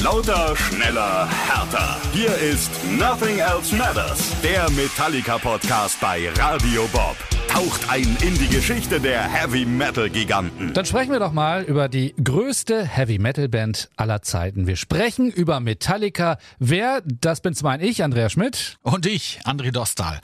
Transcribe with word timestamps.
Lauter, 0.00 0.54
schneller, 0.56 1.28
härter. 1.28 1.96
Hier 2.12 2.32
ist 2.36 2.70
Nothing 2.96 3.38
Else 3.38 3.74
Matters, 3.74 4.40
der 4.42 4.70
Metallica-Podcast 4.70 6.00
bei 6.00 6.30
Radio 6.36 6.86
Bob. 6.92 7.16
Taucht 7.48 7.90
ein 7.90 8.16
in 8.22 8.38
die 8.38 8.46
Geschichte 8.46 9.00
der 9.00 9.28
Heavy 9.28 9.64
Metal 9.64 10.08
Giganten. 10.08 10.72
Dann 10.72 10.84
sprechen 10.86 11.10
wir 11.10 11.18
doch 11.18 11.32
mal 11.32 11.64
über 11.64 11.88
die 11.88 12.14
größte 12.22 12.84
Heavy 12.84 13.18
Metal 13.18 13.48
Band 13.48 13.90
aller 13.96 14.22
Zeiten. 14.22 14.68
Wir 14.68 14.76
sprechen 14.76 15.32
über 15.32 15.58
Metallica. 15.58 16.38
Wer? 16.60 17.02
Das 17.04 17.40
bin 17.40 17.54
zum 17.54 17.66
einen 17.66 17.82
ich, 17.82 18.04
Andrea 18.04 18.30
Schmidt. 18.30 18.78
Und 18.82 19.04
ich, 19.04 19.40
André 19.46 19.72
Dostal. 19.72 20.20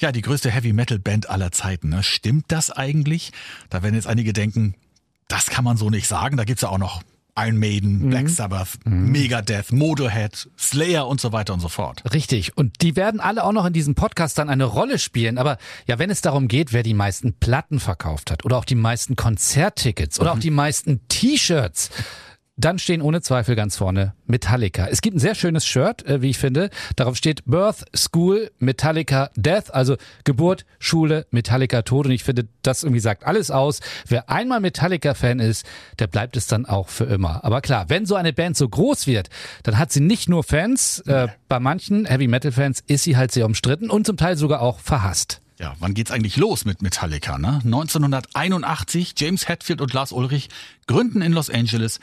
Ja, 0.00 0.10
die 0.10 0.22
größte 0.22 0.50
Heavy 0.50 0.72
Metal 0.72 0.98
Band 0.98 1.28
aller 1.28 1.52
Zeiten. 1.52 1.90
Ne? 1.90 2.02
Stimmt 2.02 2.46
das 2.48 2.70
eigentlich? 2.70 3.32
Da 3.68 3.82
werden 3.82 3.94
jetzt 3.94 4.06
einige 4.06 4.32
denken, 4.32 4.74
das 5.28 5.48
kann 5.48 5.64
man 5.64 5.76
so 5.76 5.90
nicht 5.90 6.08
sagen. 6.08 6.38
Da 6.38 6.44
gibt's 6.44 6.62
ja 6.62 6.70
auch 6.70 6.78
noch 6.78 7.02
Iron 7.38 7.58
Maiden, 7.58 8.04
mhm. 8.04 8.10
Black 8.10 8.28
Sabbath, 8.28 8.78
mhm. 8.84 9.12
Megadeth, 9.12 9.72
Motorhead, 9.72 10.48
Slayer 10.58 11.06
und 11.06 11.20
so 11.20 11.32
weiter 11.32 11.54
und 11.54 11.60
so 11.60 11.68
fort. 11.68 12.02
Richtig. 12.12 12.56
Und 12.56 12.82
die 12.82 12.96
werden 12.96 13.20
alle 13.20 13.44
auch 13.44 13.52
noch 13.52 13.66
in 13.66 13.72
diesem 13.72 13.94
Podcast 13.94 14.38
dann 14.38 14.50
eine 14.50 14.64
Rolle 14.64 14.98
spielen. 14.98 15.38
Aber 15.38 15.58
ja, 15.86 15.98
wenn 15.98 16.10
es 16.10 16.20
darum 16.20 16.48
geht, 16.48 16.72
wer 16.72 16.82
die 16.82 16.94
meisten 16.94 17.34
Platten 17.34 17.80
verkauft 17.80 18.30
hat 18.30 18.44
oder 18.44 18.58
auch 18.58 18.64
die 18.64 18.74
meisten 18.74 19.16
Konzerttickets 19.16 20.18
oder 20.20 20.32
mhm. 20.32 20.38
auch 20.38 20.42
die 20.42 20.50
meisten 20.50 21.00
T-Shirts, 21.08 21.90
dann 22.58 22.78
stehen 22.78 23.00
ohne 23.00 23.22
Zweifel 23.22 23.54
ganz 23.54 23.76
vorne 23.76 24.14
Metallica. 24.26 24.88
Es 24.88 25.00
gibt 25.00 25.16
ein 25.16 25.20
sehr 25.20 25.36
schönes 25.36 25.64
Shirt, 25.64 26.04
äh, 26.06 26.20
wie 26.20 26.30
ich 26.30 26.38
finde. 26.38 26.70
Darauf 26.96 27.16
steht 27.16 27.44
Birth, 27.46 27.84
School, 27.96 28.50
Metallica, 28.58 29.30
Death, 29.36 29.72
also 29.72 29.96
Geburt, 30.24 30.66
Schule, 30.80 31.26
Metallica, 31.30 31.82
Tod. 31.82 32.06
Und 32.06 32.12
ich 32.12 32.24
finde, 32.24 32.48
das 32.62 32.82
irgendwie 32.82 33.00
sagt 33.00 33.24
alles 33.26 33.50
aus. 33.50 33.80
Wer 34.06 34.28
einmal 34.28 34.60
Metallica-Fan 34.60 35.38
ist, 35.38 35.64
der 36.00 36.08
bleibt 36.08 36.36
es 36.36 36.48
dann 36.48 36.66
auch 36.66 36.88
für 36.88 37.04
immer. 37.04 37.44
Aber 37.44 37.60
klar, 37.60 37.86
wenn 37.88 38.06
so 38.06 38.16
eine 38.16 38.32
Band 38.32 38.56
so 38.56 38.68
groß 38.68 39.06
wird, 39.06 39.30
dann 39.62 39.78
hat 39.78 39.92
sie 39.92 40.00
nicht 40.00 40.28
nur 40.28 40.42
Fans. 40.42 40.98
Äh, 41.00 41.28
bei 41.48 41.60
manchen 41.60 42.06
Heavy-Metal-Fans 42.06 42.82
ist 42.86 43.04
sie 43.04 43.16
halt 43.16 43.30
sehr 43.30 43.46
umstritten 43.46 43.88
und 43.88 44.04
zum 44.04 44.16
Teil 44.16 44.36
sogar 44.36 44.62
auch 44.62 44.80
verhasst. 44.80 45.40
Ja, 45.60 45.74
wann 45.80 45.94
geht's 45.94 46.12
eigentlich 46.12 46.36
los 46.36 46.64
mit 46.64 46.82
Metallica? 46.82 47.36
Ne? 47.36 47.60
1981, 47.64 49.14
James 49.16 49.48
Hetfield 49.48 49.80
und 49.80 49.92
Lars 49.92 50.12
Ulrich 50.12 50.50
gründen 50.86 51.20
in 51.20 51.32
Los 51.32 51.50
Angeles 51.50 51.98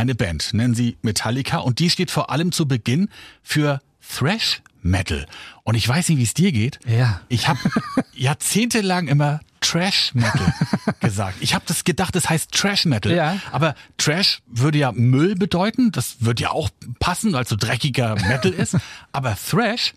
eine 0.00 0.14
Band, 0.14 0.54
nennen 0.54 0.74
sie 0.74 0.96
Metallica, 1.02 1.58
und 1.58 1.78
die 1.78 1.90
steht 1.90 2.10
vor 2.10 2.30
allem 2.30 2.52
zu 2.52 2.66
Beginn 2.66 3.08
für 3.42 3.80
Thrash 4.00 4.62
Metal. 4.82 5.26
Und 5.62 5.74
ich 5.74 5.86
weiß 5.86 6.08
nicht, 6.08 6.18
wie 6.18 6.22
es 6.22 6.34
dir 6.34 6.52
geht. 6.52 6.78
Ja. 6.86 7.20
Ich 7.28 7.48
habe 7.48 7.58
jahrzehntelang 8.14 9.08
immer 9.08 9.40
Trash 9.60 10.14
Metal 10.14 10.54
gesagt. 11.00 11.36
Ich 11.40 11.54
habe 11.54 11.64
das 11.68 11.84
gedacht, 11.84 12.16
das 12.16 12.30
heißt 12.30 12.50
Trash 12.52 12.86
Metal. 12.86 13.12
Ja. 13.12 13.36
Aber 13.52 13.74
Trash 13.98 14.40
würde 14.46 14.78
ja 14.78 14.92
Müll 14.92 15.34
bedeuten. 15.34 15.92
Das 15.92 16.16
würde 16.20 16.44
ja 16.44 16.50
auch 16.50 16.70
passen, 16.98 17.34
weil 17.34 17.46
so 17.46 17.56
dreckiger 17.56 18.14
Metal 18.26 18.52
ist. 18.52 18.78
Aber 19.12 19.36
Thrash 19.36 19.92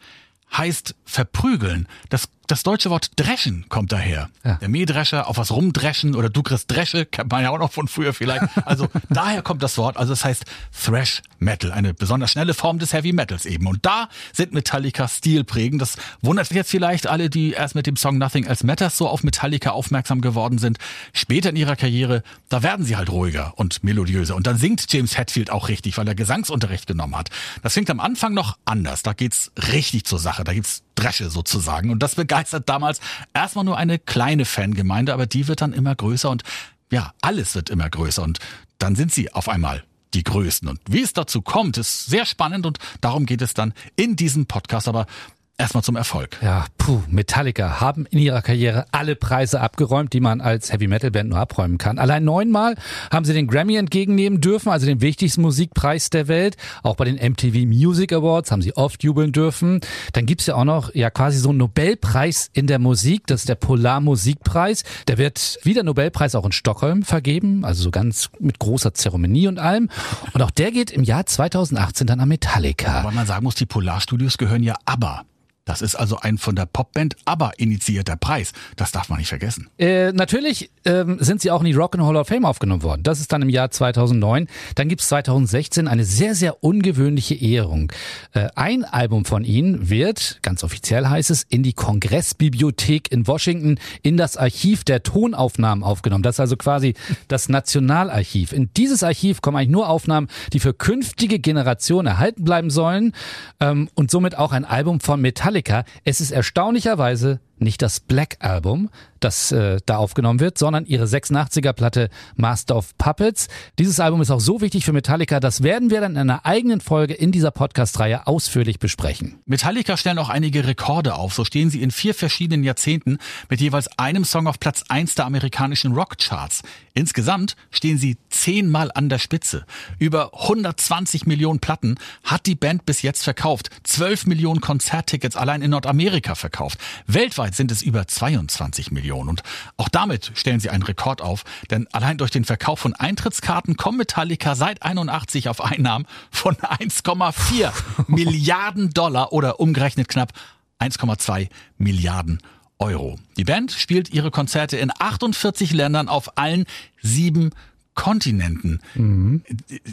heißt 0.56 0.96
verprügeln. 1.06 1.88
Das 2.10 2.28
das 2.48 2.64
deutsche 2.64 2.90
Wort 2.90 3.12
dreschen 3.16 3.66
kommt 3.70 3.92
daher. 3.92 4.30
Ja. 4.44 4.56
Der 4.56 4.70
Mähdrescher, 4.70 5.28
auf 5.28 5.38
was 5.38 5.52
rumdreschen 5.52 6.16
oder 6.16 6.30
du 6.30 6.44
kriegst 6.44 6.70
Dresche, 6.70 7.06
kennt 7.06 7.32
man 7.32 7.44
ja 7.44 7.50
auch 7.50 7.60
noch 7.60 7.72
von 7.72 7.88
früher 7.88 8.14
vielleicht. 8.14 8.44
Also 8.66 8.88
daher 9.10 9.42
kommt 9.42 9.64
das 9.64 9.78
Wort. 9.78 9.98
Also 9.98 10.14
es 10.14 10.20
das 10.20 10.26
heißt 10.26 10.46
Thrash 10.86 11.22
Metal, 11.40 11.72
eine 11.72 11.94
besonders 11.94 12.32
schnelle 12.32 12.54
Form 12.54 12.80
des 12.80 12.94
Heavy 12.94 13.14
Metals 13.14 13.46
eben. 13.46 13.68
Und 13.68 13.86
da 13.86 14.10
sind 14.34 14.54
Metallica 14.54 15.08
stilprägend. 15.08 15.82
Das 15.82 15.96
wundert 16.22 16.52
jetzt 16.52 16.70
vielleicht 16.70 17.08
alle, 17.08 17.30
die 17.30 17.52
erst 17.52 17.76
mit 17.76 17.88
dem 17.88 17.96
Song 17.96 18.18
Nothing 18.18 18.46
Else 18.46 18.66
Matters 18.66 18.98
so 18.98 19.08
auf 19.08 19.24
Metallica 19.24 19.72
aufmerksam 19.72 20.22
geworden 20.22 20.58
sind. 20.58 20.78
Später 21.14 21.50
in 21.50 21.56
ihrer 21.56 21.76
Karriere, 21.76 22.24
da 22.50 22.64
werden 22.64 22.86
sie 22.86 22.96
halt 22.96 23.10
ruhiger 23.10 23.54
und 23.56 23.84
melodiöser. 23.84 24.36
Und 24.36 24.48
dann 24.48 24.58
singt 24.58 24.92
James 24.92 25.18
Hetfield 25.18 25.50
auch 25.50 25.70
richtig, 25.70 25.98
weil 25.98 26.08
er 26.08 26.16
Gesangsunterricht 26.16 26.88
genommen 26.88 27.16
hat. 27.16 27.30
Das 27.62 27.74
klingt 27.74 27.90
am 27.90 28.00
Anfang 28.00 28.34
noch 28.34 28.58
anders. 28.66 29.04
Da 29.04 29.14
geht's 29.14 29.52
richtig 29.72 30.06
zur 30.06 30.20
Sache. 30.20 30.44
Da 30.44 30.54
gibt's 30.54 30.83
Dresche 30.96 31.30
sozusagen. 31.30 31.90
Und 31.90 32.00
das 32.00 32.16
begeistert 32.16 32.70
damals 32.70 33.00
erstmal 33.34 33.66
nur 33.66 33.78
eine 33.78 34.00
kleine 34.00 34.46
Fangemeinde, 34.46 35.14
aber 35.14 35.26
die 35.26 35.48
wird 35.48 35.62
dann 35.62 35.74
immer 35.74 35.96
größer 35.96 36.30
und 36.30 36.44
ja, 36.92 37.14
alles 37.22 37.56
wird 37.56 37.70
immer 37.70 37.90
größer 37.90 38.24
und 38.24 38.40
dann 38.78 38.96
sind 38.96 39.12
sie 39.12 39.34
auf 39.34 39.50
einmal 39.50 39.84
die 40.14 40.24
Größten. 40.24 40.68
Und 40.70 40.80
wie 40.88 41.02
es 41.02 41.14
dazu 41.14 41.42
kommt, 41.42 41.78
ist 41.78 42.06
sehr 42.06 42.26
spannend 42.26 42.66
und 42.66 42.78
darum 43.02 43.26
geht 43.26 43.42
es 43.42 43.54
dann 43.54 43.74
in 43.96 44.16
diesem 44.16 44.46
Podcast. 44.46 44.88
Aber 44.88 45.08
Erstmal 45.56 45.84
zum 45.84 45.96
Erfolg. 45.96 46.40
Ja, 46.42 46.66
puh, 46.80 47.04
Metallica 47.08 47.80
haben 47.80 48.08
in 48.08 48.18
ihrer 48.18 48.42
Karriere 48.42 48.88
alle 48.92 49.16
Preise 49.16 49.62
abgeräumt, 49.62 50.12
die 50.12 50.20
man 50.20 50.42
als 50.42 50.74
Heavy 50.74 50.88
Metal 50.88 51.12
Band 51.12 51.30
nur 51.30 51.38
abräumen 51.38 51.78
kann. 51.78 52.00
Allein 52.00 52.24
neunmal 52.24 52.76
haben 53.12 53.24
sie 53.24 53.34
den 53.34 53.48
Grammy 53.48 53.76
entgegennehmen 53.76 54.42
dürfen, 54.42 54.70
also 54.70 54.88
den 54.88 55.00
wichtigsten 55.00 55.44
Musikpreis 55.44 56.10
der 56.10 56.28
Welt. 56.28 56.58
Auch 56.82 56.96
bei 56.96 57.06
den 57.06 57.18
MTV 57.18 57.68
Music 57.68 58.14
Awards 58.14 58.52
haben 58.52 58.64
sie 58.64 58.76
oft 58.76 59.04
jubeln 59.04 59.32
dürfen. 59.32 59.82
Dann 60.14 60.26
gibt's 60.26 60.48
ja 60.48 60.56
auch 60.56 60.64
noch 60.64 60.94
ja 60.96 61.12
quasi 61.12 61.38
so 61.38 61.50
einen 61.50 61.60
Nobelpreis 61.60 62.50
in 62.54 62.66
der 62.66 62.80
Musik, 62.80 63.28
das 63.28 63.42
ist 63.42 63.50
der 63.50 63.56
Polar 63.56 64.02
Musikpreis. 64.02 64.84
Der 65.08 65.20
wird 65.20 65.60
wie 65.62 65.76
der 65.76 65.84
Nobelpreis 65.84 66.34
auch 66.34 66.48
in 66.48 66.52
Stockholm 66.52 67.04
vergeben, 67.04 67.64
also 67.64 67.84
so 67.84 67.92
ganz 67.92 68.32
mit 68.40 68.58
großer 68.58 68.96
Zeremonie 68.96 69.48
und 69.48 69.60
allem. 69.60 69.90
Und 70.34 70.42
auch 70.42 70.52
der 70.52 70.72
geht 70.72 70.90
im 70.90 71.04
Jahr 71.04 71.28
2018 71.28 72.08
dann 72.08 72.20
an 72.20 72.28
Metallica. 72.28 73.02
Aber 73.02 73.12
man 73.12 73.28
sagen 73.28 73.44
muss, 73.44 73.54
die 73.54 73.68
Polarstudios 73.68 74.40
gehören 74.40 74.64
ja 74.64 74.76
aber 74.86 75.26
das 75.66 75.82
ist 75.82 75.96
also 75.96 76.18
ein 76.18 76.38
von 76.38 76.58
der 76.58 76.66
Popband 76.66 77.16
aber 77.24 77.54
initiierter 77.58 78.18
Preis. 78.18 78.52
Das 78.76 78.92
darf 78.92 79.08
man 79.08 79.20
nicht 79.20 79.30
vergessen. 79.30 79.70
Äh, 79.78 80.12
natürlich 80.12 80.70
ähm, 80.84 81.18
sind 81.22 81.40
sie 81.40 81.52
auch 81.52 81.62
in 81.62 81.68
die 81.68 81.74
Rock 81.74 81.96
and 81.96 82.04
Hall 82.04 82.18
of 82.18 82.28
Fame 82.28 82.44
aufgenommen 82.44 82.84
worden. 82.84 83.04
Das 83.04 83.22
ist 83.22 83.32
dann 83.32 83.42
im 83.42 83.50
Jahr 83.50 83.72
2009. 83.72 84.48
Dann 84.76 84.90
gibt's 84.90 85.08
2016 85.08 85.88
eine 85.88 86.04
sehr, 86.04 86.36
sehr 86.36 86.66
ungewöhnliche 86.66 87.36
Ehrung. 87.36 87.94
Äh, 88.34 88.50
ein 88.56 88.84
Album 88.84 89.24
von 89.24 89.46
ihnen 89.46 89.90
wird, 89.90 90.40
ganz 90.42 90.66
offiziell 90.66 91.08
heißt 91.08 91.32
es, 91.32 91.44
in 91.44 91.64
die 91.64 91.72
Kongressbibliothek 91.72 93.10
in 93.10 93.26
Washington 93.26 93.80
in 94.02 94.18
das 94.18 94.36
Archiv 94.36 94.84
der 94.84 95.02
Tonaufnahmen 95.02 95.86
aufgenommen. 95.86 96.24
Das 96.24 96.36
ist 96.36 96.40
also 96.42 96.58
quasi 96.58 96.94
das 97.30 97.48
Nationalarchiv. 97.48 98.52
In 98.52 98.70
dieses 98.76 99.02
Archiv 99.02 99.42
kommen 99.42 99.56
eigentlich 99.56 99.70
nur 99.70 99.88
Aufnahmen, 99.88 100.28
die 100.52 100.60
für 100.60 100.74
künftige 100.74 101.40
Generationen 101.40 102.08
erhalten 102.08 102.44
bleiben 102.44 102.70
sollen 102.70 103.14
ähm, 103.62 103.88
und 103.94 104.12
somit 104.12 104.38
auch 104.38 104.52
ein 104.52 104.66
Album 104.66 105.00
von 105.00 105.22
Metallica 105.22 105.53
Metallica. 105.54 105.86
Es 106.04 106.20
ist 106.20 106.32
erstaunlicherweise 106.32 107.40
nicht 107.64 107.82
das 107.82 108.00
Black 108.00 108.38
Album, 108.40 108.90
das 109.20 109.52
äh, 109.52 109.80
da 109.86 109.98
aufgenommen 109.98 110.40
wird, 110.40 110.58
sondern 110.58 110.86
ihre 110.86 111.06
86er 111.06 111.74
Platte 111.74 112.10
Master 112.36 112.76
of 112.76 112.98
Puppets. 112.98 113.48
Dieses 113.80 114.00
Album 114.00 114.22
ist 114.22 114.32
auch 114.32 114.40
so 114.40 114.62
wichtig 114.62 114.86
für 114.86 114.94
Metallica, 114.94 115.40
das 115.40 115.64
werden 115.64 115.90
wir 115.90 116.02
dann 116.02 116.14
in 116.14 116.18
einer 116.18 116.46
eigenen 116.46 116.82
Folge 116.82 117.14
in 117.14 117.32
dieser 117.32 117.52
Podcast-Reihe 117.52 118.28
ausführlich 118.28 118.80
besprechen. 118.80 119.40
Metallica 119.46 119.98
stellen 119.98 120.20
auch 120.20 120.30
einige 120.30 120.68
Rekorde 120.68 121.16
auf. 121.16 121.34
So 121.34 121.46
stehen 121.46 121.70
sie 121.70 121.82
in 121.82 121.92
vier 121.92 122.14
verschiedenen 122.14 122.64
Jahrzehnten 122.64 123.18
mit 123.50 123.62
jeweils 123.62 123.88
einem 123.98 124.26
Song 124.26 124.48
auf 124.48 124.60
Platz 124.60 124.84
1 124.90 125.16
der 125.16 125.26
amerikanischen 125.26 125.94
Rockcharts. 125.94 126.62
Insgesamt 126.94 127.56
stehen 127.72 127.98
sie 127.98 128.18
zehnmal 128.30 128.92
an 128.94 129.10
der 129.10 129.20
Spitze. 129.20 129.66
Über 129.98 130.32
120 130.34 131.26
Millionen 131.26 131.60
Platten 131.60 131.96
hat 132.24 132.46
die 132.46 132.56
Band 132.56 132.86
bis 132.86 133.02
jetzt 133.02 133.24
verkauft. 133.24 133.70
12 133.84 134.28
Millionen 134.28 134.62
Konzerttickets 134.62 135.36
allein 135.36 135.62
in 135.62 135.72
Nordamerika 135.72 136.36
verkauft. 136.36 136.78
Weltweit 137.08 137.53
Weltweit 137.54 137.56
sind 137.56 137.72
es 137.72 137.82
über 137.82 138.08
22 138.08 138.92
Millionen. 138.92 139.30
Und 139.30 139.44
auch 139.78 139.90
damit 139.90 140.32
stellen 140.36 140.60
sie 140.60 140.70
einen 140.70 140.84
Rekord 140.84 141.22
auf, 141.22 141.44
denn 141.70 141.88
allein 141.92 142.18
durch 142.18 142.32
den 142.32 142.46
Verkauf 142.46 142.80
von 142.80 142.94
Eintrittskarten 142.94 143.78
kommt 143.78 143.98
Metallica 143.98 144.56
seit 144.56 144.84
81 144.84 145.50
auf 145.50 145.62
Einnahmen 145.62 146.06
von 146.32 146.56
1,4 146.56 147.72
Milliarden 148.08 148.90
Dollar 148.90 149.32
oder 149.32 149.60
umgerechnet 149.60 150.08
knapp 150.08 150.34
1,2 150.80 151.50
Milliarden 151.78 152.40
Euro. 152.80 153.18
Die 153.38 153.46
Band 153.46 153.72
spielt 153.72 154.10
ihre 154.10 154.32
Konzerte 154.32 154.78
in 154.78 154.92
48 154.98 155.72
Ländern 155.74 156.10
auf 156.10 156.38
allen 156.38 156.66
sieben 157.02 157.52
Kontinenten. 157.96 158.80
Mhm. 158.96 159.44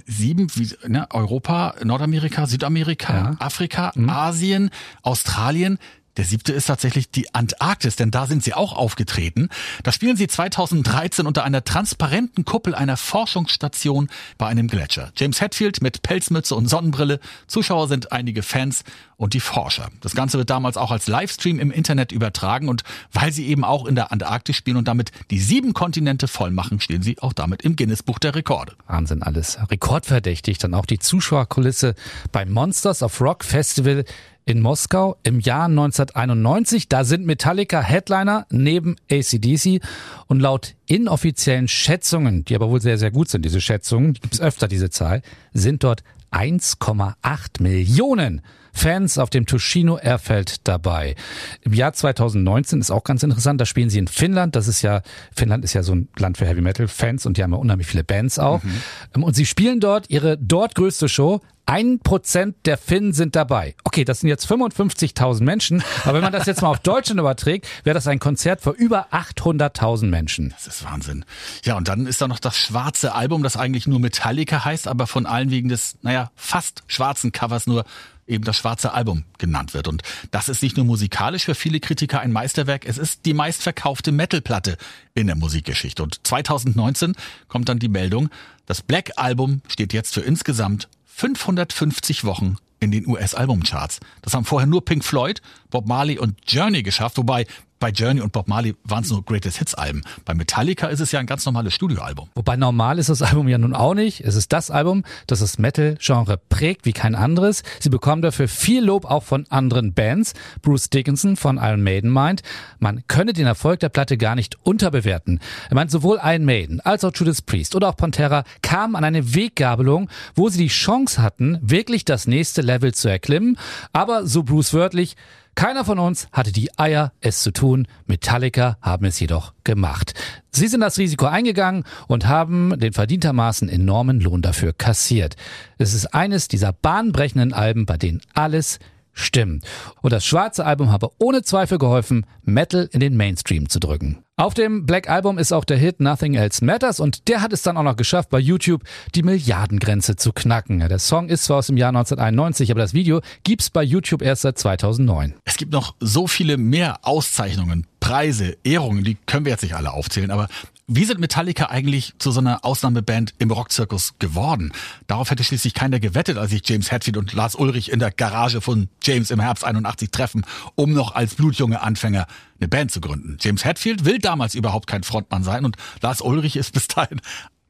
Sieben, 0.06 0.48
wie, 0.54 0.70
ne, 0.88 1.06
Europa, 1.10 1.74
Nordamerika, 1.84 2.46
Südamerika, 2.46 3.12
ja. 3.14 3.36
Afrika, 3.38 3.92
mhm. 3.94 4.08
Asien, 4.08 4.70
Australien. 5.02 5.78
Der 6.20 6.26
siebte 6.26 6.52
ist 6.52 6.66
tatsächlich 6.66 7.10
die 7.10 7.34
Antarktis, 7.34 7.96
denn 7.96 8.10
da 8.10 8.26
sind 8.26 8.44
sie 8.44 8.52
auch 8.52 8.74
aufgetreten. 8.74 9.48
Da 9.84 9.90
spielen 9.90 10.18
sie 10.18 10.28
2013 10.28 11.26
unter 11.26 11.44
einer 11.44 11.64
transparenten 11.64 12.44
Kuppel 12.44 12.74
einer 12.74 12.98
Forschungsstation 12.98 14.10
bei 14.36 14.46
einem 14.46 14.68
Gletscher. 14.68 15.12
James 15.16 15.40
Hetfield 15.40 15.80
mit 15.80 16.02
Pelzmütze 16.02 16.54
und 16.54 16.68
Sonnenbrille. 16.68 17.20
Zuschauer 17.46 17.88
sind 17.88 18.12
einige 18.12 18.42
Fans 18.42 18.84
und 19.20 19.34
die 19.34 19.40
Forscher. 19.40 19.90
Das 20.00 20.14
Ganze 20.14 20.38
wird 20.38 20.48
damals 20.48 20.78
auch 20.78 20.90
als 20.90 21.06
Livestream 21.06 21.58
im 21.58 21.70
Internet 21.70 22.10
übertragen 22.10 22.70
und 22.70 22.84
weil 23.12 23.32
sie 23.32 23.46
eben 23.48 23.64
auch 23.64 23.84
in 23.84 23.94
der 23.94 24.12
Antarktis 24.12 24.56
spielen 24.56 24.78
und 24.78 24.88
damit 24.88 25.12
die 25.30 25.38
sieben 25.38 25.74
Kontinente 25.74 26.26
voll 26.26 26.50
machen, 26.50 26.80
stehen 26.80 27.02
sie 27.02 27.18
auch 27.20 27.34
damit 27.34 27.60
im 27.60 27.76
Guinness-Buch 27.76 28.18
der 28.18 28.34
Rekorde. 28.34 28.72
Wahnsinn 28.86 29.22
alles. 29.22 29.58
Rekordverdächtig. 29.70 30.56
Dann 30.56 30.72
auch 30.72 30.86
die 30.86 30.98
Zuschauerkulisse 30.98 31.94
beim 32.32 32.50
Monsters 32.50 33.02
of 33.02 33.20
Rock 33.20 33.44
Festival 33.44 34.06
in 34.46 34.62
Moskau 34.62 35.18
im 35.22 35.38
Jahr 35.38 35.66
1991. 35.66 36.88
Da 36.88 37.04
sind 37.04 37.26
Metallica 37.26 37.82
Headliner 37.82 38.46
neben 38.50 38.96
ACDC 39.10 39.82
und 40.28 40.40
laut 40.40 40.76
inoffiziellen 40.90 41.68
Schätzungen, 41.68 42.44
die 42.44 42.54
aber 42.56 42.68
wohl 42.68 42.80
sehr, 42.80 42.98
sehr 42.98 43.12
gut 43.12 43.28
sind, 43.28 43.44
diese 43.44 43.60
Schätzungen, 43.60 44.14
gibt 44.14 44.34
es 44.34 44.40
öfter 44.40 44.66
diese 44.66 44.90
Zahl, 44.90 45.22
sind 45.52 45.84
dort 45.84 46.02
1,8 46.32 47.62
Millionen 47.62 48.42
Fans 48.72 49.18
auf 49.18 49.30
dem 49.30 49.46
Tushino 49.46 49.98
Airfeld 49.98 50.66
dabei. 50.66 51.16
Im 51.62 51.72
Jahr 51.72 51.92
2019 51.92 52.80
ist 52.80 52.90
auch 52.90 53.04
ganz 53.04 53.22
interessant, 53.22 53.60
da 53.60 53.66
spielen 53.66 53.90
sie 53.90 53.98
in 53.98 54.08
Finnland. 54.08 54.56
Das 54.56 54.68
ist 54.68 54.82
ja, 54.82 55.02
Finnland 55.34 55.64
ist 55.64 55.74
ja 55.74 55.82
so 55.82 55.94
ein 55.94 56.08
Land 56.16 56.38
für 56.38 56.46
Heavy 56.46 56.60
Metal 56.60 56.88
Fans 56.88 57.26
und 57.26 57.36
die 57.36 57.42
haben 57.42 57.52
ja 57.52 57.58
unheimlich 57.58 57.86
viele 57.86 58.04
Bands 58.04 58.38
auch. 58.38 58.62
Mhm. 58.62 59.22
Und 59.22 59.34
sie 59.34 59.46
spielen 59.46 59.80
dort 59.80 60.08
ihre 60.10 60.38
dort 60.38 60.74
größte 60.74 61.08
Show. 61.08 61.40
Ein 61.70 62.00
Prozent 62.00 62.56
der 62.66 62.76
Finnen 62.76 63.12
sind 63.12 63.36
dabei. 63.36 63.76
Okay, 63.84 64.04
das 64.04 64.18
sind 64.18 64.28
jetzt 64.28 64.44
55.000 64.50 65.44
Menschen, 65.44 65.84
aber 66.02 66.14
wenn 66.14 66.22
man 66.22 66.32
das 66.32 66.46
jetzt 66.46 66.62
mal 66.62 66.68
auf 66.68 66.80
Deutschland 66.80 67.20
überträgt, 67.20 67.68
wäre 67.84 67.94
das 67.94 68.08
ein 68.08 68.18
Konzert 68.18 68.60
für 68.60 68.70
über 68.70 69.06
800.000 69.12 70.06
Menschen. 70.06 70.50
Das 70.50 70.66
ist 70.66 70.84
Wahnsinn. 70.84 71.24
Ja, 71.62 71.76
und 71.76 71.86
dann 71.86 72.08
ist 72.08 72.20
da 72.20 72.26
noch 72.26 72.40
das 72.40 72.56
schwarze 72.56 73.14
Album, 73.14 73.44
das 73.44 73.56
eigentlich 73.56 73.86
nur 73.86 74.00
Metallica 74.00 74.64
heißt, 74.64 74.88
aber 74.88 75.06
von 75.06 75.26
allen 75.26 75.52
wegen 75.52 75.68
des, 75.68 75.96
naja, 76.02 76.32
fast 76.34 76.82
schwarzen 76.88 77.30
Covers 77.30 77.68
nur 77.68 77.84
eben 78.26 78.42
das 78.42 78.56
schwarze 78.56 78.92
Album 78.92 79.24
genannt 79.38 79.72
wird. 79.72 79.86
Und 79.86 80.02
das 80.32 80.48
ist 80.48 80.64
nicht 80.64 80.76
nur 80.76 80.86
musikalisch 80.86 81.44
für 81.44 81.54
viele 81.54 81.78
Kritiker 81.78 82.18
ein 82.18 82.32
Meisterwerk, 82.32 82.84
es 82.84 82.98
ist 82.98 83.26
die 83.26 83.34
meistverkaufte 83.34 84.10
Metalplatte 84.10 84.76
in 85.14 85.28
der 85.28 85.36
Musikgeschichte. 85.36 86.02
Und 86.02 86.26
2019 86.26 87.14
kommt 87.46 87.68
dann 87.68 87.78
die 87.78 87.88
Meldung, 87.88 88.28
das 88.66 88.82
Black 88.82 89.12
Album 89.16 89.62
steht 89.68 89.92
jetzt 89.92 90.14
für 90.14 90.20
insgesamt 90.20 90.88
550 91.14 92.24
Wochen 92.24 92.56
in 92.80 92.90
den 92.90 93.06
US-Albumcharts. 93.06 94.00
Das 94.22 94.34
haben 94.34 94.44
vorher 94.44 94.66
nur 94.66 94.84
Pink 94.84 95.04
Floyd, 95.04 95.42
Bob 95.68 95.86
Marley 95.86 96.18
und 96.18 96.36
Journey 96.46 96.82
geschafft, 96.82 97.18
wobei 97.18 97.46
bei 97.80 97.90
Journey 97.90 98.20
und 98.20 98.32
Bob 98.32 98.46
Marley 98.46 98.76
waren 98.84 99.02
es 99.02 99.10
nur 99.10 99.24
Greatest 99.24 99.58
Hits 99.58 99.74
Alben. 99.74 100.02
Bei 100.26 100.34
Metallica 100.34 100.86
ist 100.88 101.00
es 101.00 101.12
ja 101.12 101.18
ein 101.18 101.26
ganz 101.26 101.46
normales 101.46 101.74
Studioalbum. 101.74 102.28
Wobei 102.34 102.56
normal 102.56 102.98
ist 102.98 103.08
das 103.08 103.22
Album 103.22 103.48
ja 103.48 103.56
nun 103.58 103.74
auch 103.74 103.94
nicht. 103.94 104.20
Es 104.20 104.36
ist 104.36 104.52
das 104.52 104.70
Album, 104.70 105.02
das 105.26 105.40
das 105.40 105.58
Metal-Genre 105.58 106.38
prägt 106.50 106.84
wie 106.84 106.92
kein 106.92 107.14
anderes. 107.14 107.62
Sie 107.80 107.88
bekommen 107.88 108.20
dafür 108.20 108.48
viel 108.48 108.84
Lob 108.84 109.06
auch 109.06 109.22
von 109.22 109.46
anderen 109.48 109.94
Bands. 109.94 110.34
Bruce 110.60 110.90
Dickinson 110.90 111.36
von 111.36 111.56
Iron 111.56 111.82
Maiden 111.82 112.10
meint, 112.10 112.42
man 112.78 113.02
könne 113.08 113.32
den 113.32 113.46
Erfolg 113.46 113.80
der 113.80 113.88
Platte 113.88 114.18
gar 114.18 114.34
nicht 114.34 114.58
unterbewerten. 114.62 115.40
Er 115.70 115.74
meint, 115.74 115.90
sowohl 115.90 116.20
Iron 116.22 116.44
Maiden 116.44 116.80
als 116.80 117.02
auch 117.02 117.12
Judas 117.14 117.40
Priest 117.40 117.74
oder 117.74 117.88
auch 117.88 117.96
Pantera 117.96 118.44
kamen 118.60 118.94
an 118.94 119.04
eine 119.04 119.34
Weggabelung, 119.34 120.10
wo 120.34 120.50
sie 120.50 120.58
die 120.58 120.68
Chance 120.68 121.22
hatten, 121.22 121.58
wirklich 121.62 122.04
das 122.04 122.26
nächste 122.26 122.60
Level 122.60 122.92
zu 122.92 123.08
erklimmen. 123.08 123.56
Aber 123.94 124.26
so 124.26 124.42
Bruce 124.42 124.74
wörtlich, 124.74 125.16
keiner 125.54 125.84
von 125.84 125.98
uns 125.98 126.28
hatte 126.32 126.52
die 126.52 126.78
Eier, 126.78 127.12
es 127.20 127.42
zu 127.42 127.50
tun. 127.52 127.86
Metallica 128.06 128.78
haben 128.80 129.04
es 129.04 129.20
jedoch 129.20 129.52
gemacht. 129.64 130.14
Sie 130.50 130.68
sind 130.68 130.80
das 130.80 130.98
Risiko 130.98 131.26
eingegangen 131.26 131.84
und 132.08 132.26
haben 132.26 132.78
den 132.78 132.92
verdientermaßen 132.92 133.68
enormen 133.68 134.20
Lohn 134.20 134.42
dafür 134.42 134.72
kassiert. 134.72 135.36
Es 135.78 135.94
ist 135.94 136.14
eines 136.14 136.48
dieser 136.48 136.72
bahnbrechenden 136.72 137.52
Alben, 137.52 137.86
bei 137.86 137.96
denen 137.96 138.20
alles 138.34 138.78
stimmt. 139.12 139.64
Und 140.02 140.12
das 140.12 140.24
schwarze 140.24 140.64
Album 140.64 140.90
habe 140.90 141.10
ohne 141.18 141.42
Zweifel 141.42 141.78
geholfen, 141.78 142.26
Metal 142.42 142.88
in 142.92 143.00
den 143.00 143.16
Mainstream 143.16 143.68
zu 143.68 143.80
drücken. 143.80 144.24
Auf 144.36 144.54
dem 144.54 144.86
Black 144.86 145.10
Album 145.10 145.36
ist 145.36 145.52
auch 145.52 145.66
der 145.66 145.76
Hit 145.76 146.00
Nothing 146.00 146.32
Else 146.32 146.64
Matters 146.64 146.98
und 146.98 147.28
der 147.28 147.42
hat 147.42 147.52
es 147.52 147.60
dann 147.60 147.76
auch 147.76 147.82
noch 147.82 147.96
geschafft, 147.96 148.30
bei 148.30 148.38
YouTube 148.38 148.84
die 149.14 149.22
Milliardengrenze 149.22 150.16
zu 150.16 150.32
knacken. 150.32 150.78
Der 150.78 150.98
Song 150.98 151.28
ist 151.28 151.44
zwar 151.44 151.58
aus 151.58 151.66
dem 151.66 151.76
Jahr 151.76 151.90
1991, 151.90 152.70
aber 152.70 152.80
das 152.80 152.94
Video 152.94 153.20
gibt's 153.44 153.68
bei 153.68 153.82
YouTube 153.82 154.22
erst 154.22 154.42
seit 154.42 154.58
2009. 154.58 155.34
Es 155.44 155.58
gibt 155.58 155.72
noch 155.72 155.94
so 156.00 156.26
viele 156.26 156.56
mehr 156.56 157.00
Auszeichnungen, 157.02 157.86
Preise, 158.00 158.56
Ehrungen, 158.64 159.04
die 159.04 159.18
können 159.26 159.44
wir 159.44 159.52
jetzt 159.52 159.62
nicht 159.62 159.74
alle 159.74 159.92
aufzählen, 159.92 160.30
aber 160.30 160.48
wie 160.92 161.04
sind 161.04 161.20
Metallica 161.20 161.66
eigentlich 161.66 162.14
zu 162.18 162.32
so 162.32 162.40
einer 162.40 162.64
Ausnahmeband 162.64 163.34
im 163.38 163.52
Rockzirkus 163.52 164.14
geworden? 164.18 164.72
Darauf 165.06 165.30
hätte 165.30 165.44
schließlich 165.44 165.72
keiner 165.72 166.00
gewettet, 166.00 166.36
als 166.36 166.50
sich 166.50 166.62
James 166.68 166.90
Hetfield 166.90 167.16
und 167.16 167.32
Lars 167.32 167.54
Ulrich 167.54 167.92
in 167.92 168.00
der 168.00 168.10
Garage 168.10 168.60
von 168.60 168.88
James 169.00 169.30
im 169.30 169.38
Herbst 169.38 169.64
81 169.64 170.10
treffen, 170.10 170.44
um 170.74 170.92
noch 170.92 171.14
als 171.14 171.36
blutjunge 171.36 171.80
Anfänger 171.80 172.26
eine 172.58 172.66
Band 172.66 172.90
zu 172.90 173.00
gründen. 173.00 173.38
James 173.40 173.64
Hetfield 173.64 174.04
will 174.04 174.18
damals 174.18 174.56
überhaupt 174.56 174.88
kein 174.88 175.04
Frontmann 175.04 175.44
sein 175.44 175.64
und 175.64 175.76
Lars 176.02 176.20
Ulrich 176.22 176.56
ist 176.56 176.72
bis 176.74 176.88
dahin 176.88 177.20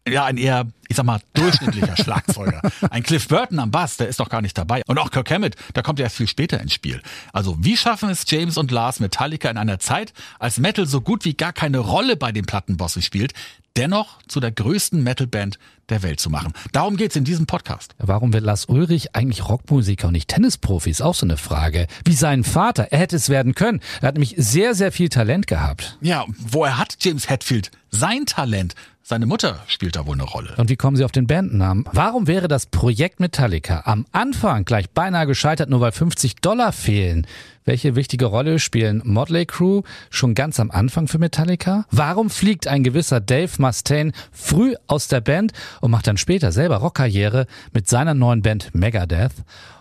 ja, 0.08 0.24
ein 0.24 0.36
eher, 0.36 0.66
ich 0.88 0.96
sag 0.96 1.04
mal, 1.04 1.20
durchschnittlicher 1.34 1.96
Schlagzeuger. 2.02 2.62
Ein 2.90 3.02
Cliff 3.02 3.28
Burton 3.28 3.58
am 3.58 3.70
Bass, 3.70 3.96
der 3.96 4.08
ist 4.08 4.20
doch 4.20 4.28
gar 4.28 4.42
nicht 4.42 4.56
dabei. 4.56 4.82
Und 4.86 4.98
auch 4.98 5.10
Kirk 5.10 5.30
Hammett, 5.30 5.56
der 5.74 5.82
kommt 5.82 5.98
ja 5.98 6.04
erst 6.04 6.16
viel 6.16 6.28
später 6.28 6.60
ins 6.60 6.72
Spiel. 6.72 7.02
Also, 7.32 7.56
wie 7.60 7.76
schaffen 7.76 8.08
es 8.08 8.24
James 8.26 8.56
und 8.56 8.70
Lars 8.70 9.00
Metallica 9.00 9.50
in 9.50 9.58
einer 9.58 9.78
Zeit, 9.78 10.12
als 10.38 10.58
Metal 10.58 10.86
so 10.86 11.00
gut 11.00 11.24
wie 11.24 11.34
gar 11.34 11.52
keine 11.52 11.78
Rolle 11.78 12.16
bei 12.16 12.32
den 12.32 12.46
Plattenbossen 12.46 13.02
spielt, 13.02 13.34
dennoch 13.76 14.18
zu 14.28 14.40
der 14.40 14.52
größten 14.52 15.02
Metalband 15.02 15.58
der 15.88 16.02
Welt 16.02 16.20
zu 16.20 16.30
machen. 16.30 16.52
Darum 16.72 16.96
geht's 16.96 17.16
in 17.16 17.24
diesem 17.24 17.46
Podcast. 17.46 17.94
Warum 17.98 18.32
wird 18.32 18.44
Lars 18.44 18.66
Ulrich 18.66 19.14
eigentlich 19.14 19.48
Rockmusiker 19.48 20.08
und 20.08 20.12
nicht 20.12 20.28
Tennisprofi? 20.28 20.90
Ist 20.90 21.02
auch 21.02 21.14
so 21.14 21.26
eine 21.26 21.36
Frage. 21.36 21.86
Wie 22.04 22.14
sein 22.14 22.44
Vater. 22.44 22.88
Er 22.90 22.98
hätte 22.98 23.16
es 23.16 23.28
werden 23.28 23.54
können. 23.54 23.80
Er 24.00 24.08
hat 24.08 24.14
nämlich 24.14 24.34
sehr, 24.36 24.74
sehr 24.74 24.92
viel 24.92 25.08
Talent 25.08 25.46
gehabt. 25.46 25.98
Ja, 26.00 26.24
woher 26.38 26.78
hat 26.78 26.96
James 27.00 27.28
Hetfield 27.28 27.70
sein 27.90 28.26
Talent? 28.26 28.74
Seine 29.02 29.26
Mutter 29.26 29.58
spielt 29.66 29.96
da 29.96 30.06
wohl 30.06 30.14
eine 30.14 30.22
Rolle. 30.22 30.54
Und 30.56 30.70
wie 30.70 30.76
kommen 30.76 30.96
Sie 30.96 31.04
auf 31.04 31.10
den 31.10 31.26
Bandnamen? 31.26 31.84
Warum 31.90 32.28
wäre 32.28 32.46
das 32.46 32.66
Projekt 32.66 33.18
Metallica 33.18 33.82
am 33.84 34.06
Anfang 34.12 34.64
gleich 34.64 34.88
beinahe 34.90 35.26
gescheitert, 35.26 35.68
nur 35.68 35.80
weil 35.80 35.90
50 35.90 36.36
Dollar 36.36 36.70
fehlen? 36.70 37.26
Welche 37.64 37.94
wichtige 37.94 38.24
Rolle 38.24 38.58
spielen 38.58 39.02
Motley 39.04 39.44
Crew 39.44 39.82
schon 40.08 40.34
ganz 40.34 40.58
am 40.58 40.70
Anfang 40.70 41.08
für 41.08 41.18
Metallica? 41.18 41.84
Warum 41.90 42.30
fliegt 42.30 42.66
ein 42.66 42.82
gewisser 42.82 43.20
Dave 43.20 43.50
Mustaine 43.58 44.12
früh 44.32 44.74
aus 44.86 45.08
der 45.08 45.20
Band 45.20 45.52
und 45.80 45.90
macht 45.90 46.06
dann 46.06 46.16
später 46.16 46.52
selber 46.52 46.76
Rockkarriere 46.76 47.46
mit 47.72 47.86
seiner 47.88 48.14
neuen 48.14 48.40
Band 48.40 48.74
Megadeth? 48.74 49.32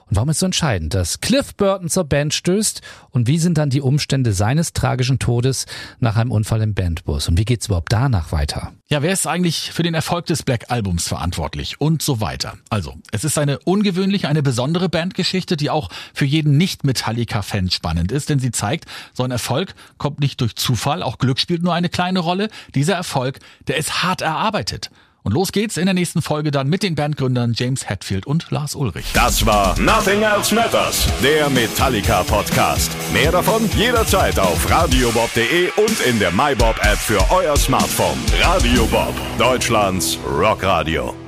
Und 0.09 0.15
warum 0.15 0.29
ist 0.29 0.39
so 0.39 0.47
entscheidend, 0.47 0.95
dass 0.95 1.21
Cliff 1.21 1.53
Burton 1.56 1.88
zur 1.88 2.03
Band 2.03 2.33
stößt? 2.33 2.81
Und 3.11 3.27
wie 3.27 3.38
sind 3.38 3.59
dann 3.59 3.69
die 3.69 3.81
Umstände 3.81 4.33
seines 4.33 4.73
tragischen 4.73 5.19
Todes 5.19 5.67
nach 6.00 6.15
einem 6.15 6.31
Unfall 6.31 6.61
im 6.61 6.73
Bandbus? 6.73 7.27
Und 7.27 7.38
wie 7.38 7.45
geht's 7.45 7.67
überhaupt 7.67 7.94
danach 7.94 8.31
weiter? 8.31 8.73
Ja, 8.88 9.03
wer 9.03 9.13
ist 9.13 9.27
eigentlich 9.27 9.71
für 9.71 9.83
den 9.83 9.94
Erfolg 9.94 10.25
des 10.25 10.41
Black 10.41 10.71
Albums 10.71 11.07
verantwortlich? 11.07 11.79
Und 11.79 12.01
so 12.01 12.21
weiter. 12.21 12.57
Also, 12.71 12.95
es 13.11 13.23
ist 13.23 13.38
eine 13.38 13.59
ungewöhnliche, 13.59 14.27
eine 14.27 14.41
besondere 14.41 14.89
Bandgeschichte, 14.89 15.57
die 15.57 15.69
auch 15.69 15.89
für 16.15 16.25
jeden 16.25 16.57
Nicht-Metallica-Fan 16.57 17.69
spannend 17.69 18.11
ist, 18.11 18.29
denn 18.29 18.39
sie 18.39 18.51
zeigt, 18.51 18.85
so 19.13 19.23
ein 19.23 19.31
Erfolg 19.31 19.75
kommt 20.00 20.19
nicht 20.19 20.41
durch 20.41 20.56
Zufall, 20.56 21.03
auch 21.03 21.19
Glück 21.19 21.39
spielt 21.39 21.61
nur 21.61 21.75
eine 21.75 21.89
kleine 21.89 22.19
Rolle. 22.19 22.50
Dieser 22.73 22.95
Erfolg, 22.95 23.39
der 23.67 23.77
ist 23.77 24.01
hart 24.01 24.21
erarbeitet. 24.21 24.89
Und 25.24 25.33
los 25.33 25.51
geht's 25.51 25.77
in 25.77 25.86
der 25.86 25.94
nächsten 25.94 26.21
Folge 26.21 26.51
dann 26.51 26.68
mit 26.68 26.83
den 26.83 26.95
Bandgründern 26.95 27.54
James 27.56 27.89
Hetfield 27.89 28.25
und 28.25 28.50
Lars 28.51 28.75
Ulrich. 28.75 29.12
Das 29.13 29.45
war 29.45 29.77
Nothing 29.80 30.21
Else 30.21 30.56
Matters, 30.56 31.07
der 31.21 31.49
Metallica 31.49 32.23
Podcast. 32.23 32.92
Mehr 33.14 33.31
davon 33.31 33.69
jederzeit 33.76 34.40
auf 34.40 34.69
radiobob.de 34.69 35.71
und 35.78 35.99
in 36.07 36.19
der 36.19 36.31
MyBob 36.31 36.78
App 36.83 36.97
für 36.97 37.19
euer 37.31 37.57
Smartphone. 37.57 38.18
Radio 38.42 38.85
Bob, 38.85 39.14
Deutschlands 39.38 40.18
Rockradio. 40.26 41.19